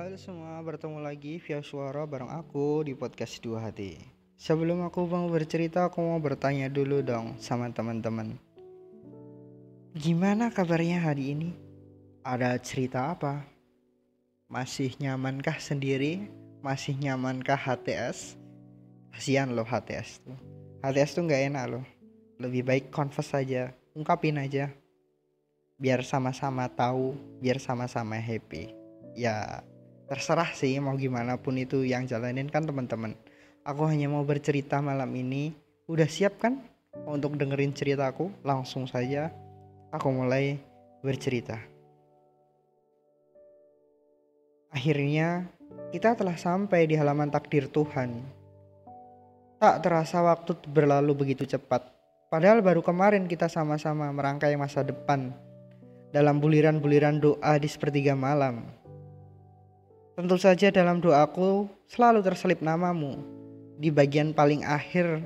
Halo 0.00 0.16
semua, 0.16 0.56
bertemu 0.64 0.96
lagi 0.96 1.36
via 1.44 1.60
suara 1.60 2.08
bareng 2.08 2.32
aku 2.32 2.88
di 2.88 2.96
podcast 2.96 3.36
Dua 3.44 3.60
Hati. 3.60 4.00
Sebelum 4.32 4.80
aku 4.80 5.04
mau 5.04 5.28
bercerita, 5.28 5.84
aku 5.84 6.00
mau 6.00 6.16
bertanya 6.16 6.72
dulu 6.72 7.04
dong 7.04 7.36
sama 7.36 7.68
teman-teman. 7.68 8.40
Gimana 9.92 10.48
kabarnya 10.48 11.04
hari 11.04 11.36
ini? 11.36 11.50
Ada 12.24 12.56
cerita 12.64 13.12
apa? 13.12 13.44
Masih 14.48 14.96
nyamankah 14.96 15.60
sendiri? 15.60 16.32
Masih 16.64 16.96
nyamankah 16.96 17.60
HTS? 17.60 18.40
Kasihan 19.12 19.52
loh 19.52 19.68
HTS 19.68 20.24
tuh. 20.24 20.38
HTS 20.80 21.12
tuh 21.12 21.28
nggak 21.28 21.52
enak 21.52 21.76
loh. 21.76 21.84
Lebih 22.40 22.64
baik 22.64 22.84
confess 22.88 23.36
aja, 23.36 23.76
ungkapin 23.92 24.40
aja. 24.40 24.72
Biar 25.76 26.00
sama-sama 26.08 26.72
tahu, 26.72 27.12
biar 27.44 27.60
sama-sama 27.60 28.16
happy. 28.16 28.72
Ya, 29.12 29.60
terserah 30.10 30.50
sih 30.58 30.74
mau 30.82 30.98
gimana 30.98 31.38
pun 31.38 31.54
itu 31.54 31.86
yang 31.86 32.02
jalanin 32.02 32.50
kan 32.50 32.66
teman-teman. 32.66 33.14
Aku 33.62 33.86
hanya 33.86 34.10
mau 34.10 34.26
bercerita 34.26 34.82
malam 34.82 35.06
ini. 35.14 35.54
Udah 35.86 36.10
siap 36.10 36.42
kan 36.42 36.58
untuk 37.06 37.38
dengerin 37.38 37.70
ceritaku 37.70 38.34
langsung 38.42 38.90
saja 38.90 39.30
aku 39.94 40.10
mulai 40.10 40.58
bercerita. 41.06 41.62
Akhirnya 44.74 45.46
kita 45.94 46.18
telah 46.18 46.34
sampai 46.34 46.90
di 46.90 46.98
halaman 46.98 47.30
takdir 47.30 47.70
Tuhan. 47.70 48.18
Tak 49.62 49.78
terasa 49.86 50.26
waktu 50.26 50.58
berlalu 50.74 51.14
begitu 51.14 51.46
cepat. 51.46 51.86
Padahal 52.30 52.62
baru 52.62 52.82
kemarin 52.82 53.30
kita 53.30 53.46
sama-sama 53.46 54.10
merangkai 54.10 54.58
masa 54.58 54.82
depan 54.82 55.30
dalam 56.10 56.42
buliran-buliran 56.42 57.22
doa 57.22 57.58
di 57.58 57.66
sepertiga 57.70 58.14
malam 58.18 58.79
Tentu 60.20 60.36
saja 60.36 60.68
dalam 60.68 61.00
doaku 61.00 61.64
selalu 61.88 62.20
terselip 62.20 62.60
namamu 62.60 63.24
di 63.80 63.88
bagian 63.88 64.36
paling 64.36 64.68
akhir 64.68 65.24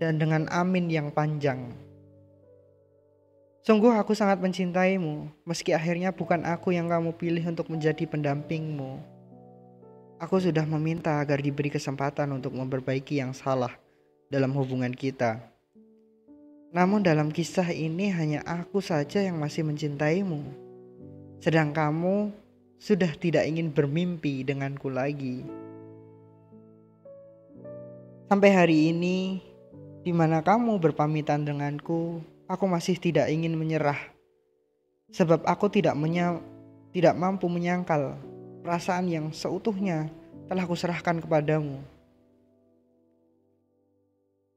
dan 0.00 0.16
dengan 0.16 0.48
amin 0.48 0.88
yang 0.88 1.12
panjang. 1.12 1.68
Sungguh 3.60 3.92
aku 3.92 4.16
sangat 4.16 4.40
mencintaimu, 4.40 5.28
meski 5.44 5.76
akhirnya 5.76 6.16
bukan 6.16 6.48
aku 6.48 6.72
yang 6.72 6.88
kamu 6.88 7.12
pilih 7.12 7.44
untuk 7.44 7.68
menjadi 7.68 8.08
pendampingmu. 8.08 9.04
Aku 10.16 10.40
sudah 10.40 10.64
meminta 10.64 11.20
agar 11.20 11.36
diberi 11.36 11.68
kesempatan 11.68 12.32
untuk 12.32 12.56
memperbaiki 12.56 13.20
yang 13.20 13.36
salah 13.36 13.76
dalam 14.32 14.56
hubungan 14.56 14.96
kita. 14.96 15.44
Namun 16.72 17.04
dalam 17.04 17.28
kisah 17.28 17.68
ini 17.68 18.08
hanya 18.16 18.40
aku 18.48 18.80
saja 18.80 19.20
yang 19.20 19.36
masih 19.36 19.60
mencintaimu. 19.60 20.40
Sedang 21.36 21.76
kamu 21.76 22.32
sudah 22.82 23.14
tidak 23.14 23.46
ingin 23.46 23.70
bermimpi 23.70 24.42
denganku 24.42 24.90
lagi. 24.90 25.46
Sampai 28.26 28.50
hari 28.50 28.90
ini, 28.90 29.38
di 30.02 30.10
mana 30.10 30.42
kamu 30.42 30.82
berpamitan 30.82 31.46
denganku, 31.46 32.18
aku 32.50 32.64
masih 32.66 32.98
tidak 32.98 33.30
ingin 33.30 33.54
menyerah. 33.54 34.10
Sebab 35.14 35.46
aku 35.46 35.70
tidak 35.70 35.94
menya 35.94 36.42
tidak 36.90 37.14
mampu 37.14 37.46
menyangkal 37.46 38.18
perasaan 38.66 39.06
yang 39.06 39.30
seutuhnya 39.30 40.10
telah 40.50 40.66
kuserahkan 40.66 41.22
kepadamu. 41.22 41.78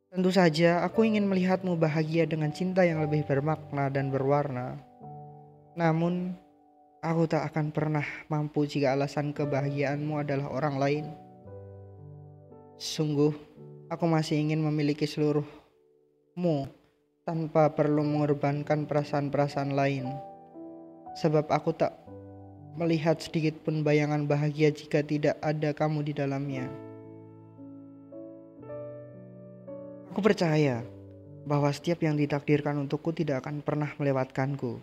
Tentu 0.10 0.32
saja 0.34 0.82
aku 0.82 1.06
ingin 1.06 1.30
melihatmu 1.30 1.78
bahagia 1.78 2.26
dengan 2.26 2.50
cinta 2.50 2.82
yang 2.88 3.06
lebih 3.06 3.22
bermakna 3.28 3.92
dan 3.94 4.10
berwarna. 4.10 4.82
Namun, 5.76 6.40
Aku 7.06 7.30
tak 7.30 7.54
akan 7.54 7.70
pernah 7.70 8.02
mampu 8.34 8.66
jika 8.66 8.98
alasan 8.98 9.30
kebahagiaanmu 9.30 10.26
adalah 10.26 10.50
orang 10.50 10.76
lain. 10.82 11.06
Sungguh, 12.82 13.30
aku 13.94 14.10
masih 14.10 14.42
ingin 14.42 14.58
memiliki 14.66 15.06
seluruhmu 15.06 16.66
tanpa 17.22 17.70
perlu 17.78 18.02
mengorbankan 18.02 18.90
perasaan-perasaan 18.90 19.78
lain. 19.78 20.10
Sebab 21.22 21.46
aku 21.54 21.78
tak 21.78 21.94
melihat 22.74 23.22
sedikit 23.22 23.62
pun 23.62 23.86
bayangan 23.86 24.26
bahagia 24.26 24.74
jika 24.74 25.06
tidak 25.06 25.38
ada 25.46 25.78
kamu 25.78 26.10
di 26.10 26.14
dalamnya. 26.18 26.66
Aku 30.10 30.26
percaya 30.26 30.82
bahwa 31.46 31.70
setiap 31.70 32.02
yang 32.02 32.18
ditakdirkan 32.18 32.82
untukku 32.82 33.14
tidak 33.14 33.46
akan 33.46 33.62
pernah 33.62 33.94
melewatkanku. 34.02 34.82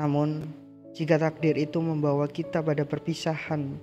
Namun, 0.00 0.48
jika 0.90 1.22
takdir 1.22 1.54
itu 1.54 1.78
membawa 1.78 2.26
kita 2.26 2.58
pada 2.66 2.82
perpisahan, 2.82 3.78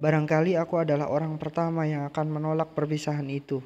barangkali 0.00 0.56
aku 0.56 0.80
adalah 0.80 1.12
orang 1.12 1.36
pertama 1.36 1.84
yang 1.84 2.08
akan 2.08 2.26
menolak 2.32 2.72
perpisahan 2.72 3.28
itu. 3.28 3.60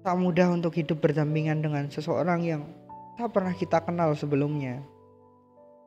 Tak 0.00 0.16
mudah 0.16 0.48
untuk 0.48 0.72
hidup 0.72 1.02
berdampingan 1.02 1.60
dengan 1.60 1.84
seseorang 1.92 2.40
yang 2.40 2.62
tak 3.20 3.36
pernah 3.36 3.52
kita 3.52 3.84
kenal 3.84 4.16
sebelumnya. 4.16 4.80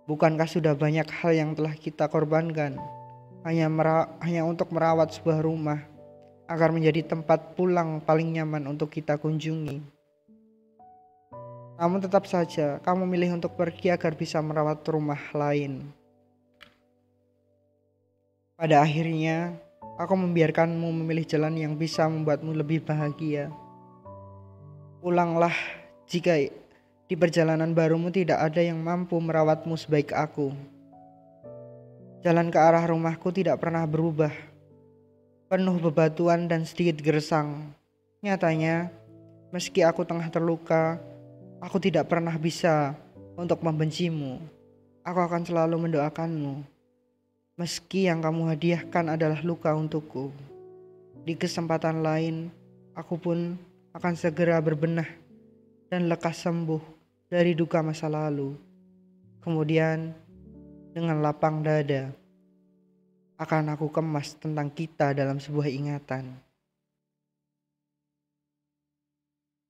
Bukankah 0.05 0.45
sudah 0.45 0.73
banyak 0.77 1.05
hal 1.09 1.31
yang 1.33 1.53
telah 1.57 1.73
kita 1.73 2.09
korbankan 2.09 2.77
hanya 3.45 3.69
hanya 4.21 4.41
untuk 4.45 4.69
merawat 4.69 5.13
sebuah 5.13 5.41
rumah 5.41 5.81
agar 6.49 6.73
menjadi 6.73 7.05
tempat 7.05 7.53
pulang 7.57 8.01
paling 8.01 8.37
nyaman 8.37 8.69
untuk 8.69 8.89
kita 8.93 9.17
kunjungi? 9.17 9.98
Namun 11.79 12.03
tetap 12.03 12.27
saja 12.27 12.83
kamu 12.83 13.07
milih 13.07 13.39
untuk 13.39 13.55
pergi 13.55 13.87
agar 13.87 14.11
bisa 14.11 14.43
merawat 14.43 14.83
rumah 14.83 15.23
lain. 15.31 15.87
Pada 18.59 18.83
akhirnya, 18.83 19.55
aku 19.95 20.19
membiarkanmu 20.19 20.91
memilih 20.91 21.23
jalan 21.23 21.55
yang 21.55 21.79
bisa 21.79 22.03
membuatmu 22.11 22.51
lebih 22.51 22.83
bahagia. 22.83 23.47
Pulanglah 24.99 25.55
jika 26.03 26.35
di 27.07 27.15
perjalanan 27.15 27.71
barumu 27.71 28.11
tidak 28.11 28.43
ada 28.43 28.59
yang 28.59 28.83
mampu 28.83 29.15
merawatmu 29.15 29.79
sebaik 29.79 30.11
aku. 30.11 30.51
Jalan 32.19 32.51
ke 32.51 32.59
arah 32.59 32.83
rumahku 32.83 33.31
tidak 33.31 33.63
pernah 33.63 33.87
berubah. 33.87 34.35
Penuh 35.47 35.79
bebatuan 35.79 36.51
dan 36.51 36.67
sedikit 36.67 36.99
gersang. 36.99 37.71
Nyatanya, 38.19 38.91
meski 39.55 39.87
aku 39.87 40.03
tengah 40.03 40.27
terluka, 40.27 40.99
Aku 41.59 41.75
tidak 41.75 42.07
pernah 42.07 42.31
bisa 42.39 42.95
untuk 43.35 43.59
membencimu. 43.59 44.39
Aku 45.03 45.19
akan 45.19 45.43
selalu 45.43 45.75
mendoakanmu. 45.91 46.63
Meski 47.59 48.07
yang 48.07 48.23
kamu 48.23 48.55
hadiahkan 48.55 49.19
adalah 49.19 49.43
luka 49.43 49.75
untukku. 49.75 50.31
Di 51.27 51.35
kesempatan 51.35 51.99
lain, 51.99 52.47
aku 52.95 53.19
pun 53.19 53.59
akan 53.91 54.13
segera 54.15 54.63
berbenah 54.63 55.07
dan 55.91 56.07
lekas 56.07 56.47
sembuh 56.47 56.79
dari 57.27 57.51
duka 57.51 57.83
masa 57.83 58.07
lalu. 58.07 58.55
Kemudian, 59.43 60.15
dengan 60.95 61.19
lapang 61.19 61.59
dada, 61.59 62.07
akan 63.35 63.75
aku 63.75 63.91
kemas 63.91 64.31
tentang 64.39 64.71
kita 64.71 65.11
dalam 65.11 65.43
sebuah 65.43 65.67
ingatan. 65.67 66.39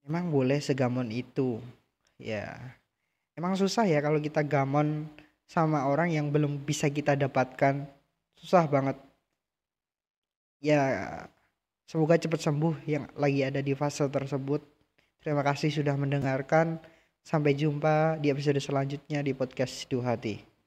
Emang 0.06 0.30
boleh 0.30 0.62
segamon 0.62 1.10
itu 1.10 1.58
ya. 2.19 2.75
Emang 3.34 3.56
susah 3.56 3.88
ya 3.88 4.03
kalau 4.03 4.19
kita 4.19 4.44
gamon 4.44 5.07
sama 5.47 5.88
orang 5.88 6.12
yang 6.12 6.30
belum 6.30 6.62
bisa 6.62 6.91
kita 6.91 7.16
dapatkan. 7.16 7.88
Susah 8.35 8.68
banget. 8.68 9.00
Ya 10.59 10.84
semoga 11.88 12.19
cepat 12.19 12.44
sembuh 12.44 12.84
yang 12.85 13.08
lagi 13.16 13.41
ada 13.47 13.63
di 13.63 13.72
fase 13.74 14.06
tersebut. 14.12 14.62
Terima 15.24 15.41
kasih 15.41 15.72
sudah 15.72 15.96
mendengarkan. 15.96 16.78
Sampai 17.24 17.56
jumpa 17.56 18.20
di 18.20 18.32
episode 18.32 18.59
selanjutnya 18.59 19.23
di 19.23 19.35
podcast 19.35 19.88
Duhati. 19.88 20.35
Hati 20.40 20.59